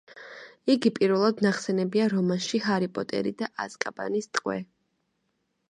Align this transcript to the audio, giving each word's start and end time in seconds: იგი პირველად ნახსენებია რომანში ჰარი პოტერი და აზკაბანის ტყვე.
იგი 0.75 0.91
პირველად 0.95 1.43
ნახსენებია 1.47 2.07
რომანში 2.15 2.63
ჰარი 2.69 2.91
პოტერი 2.97 3.35
და 3.43 3.53
აზკაბანის 3.67 4.31
ტყვე. 4.39 4.59